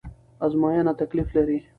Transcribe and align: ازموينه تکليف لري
ازموينه 0.45 0.91
تکليف 1.01 1.27
لري 1.35 1.57